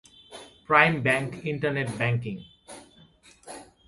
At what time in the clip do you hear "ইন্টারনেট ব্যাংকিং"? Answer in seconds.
1.45-2.35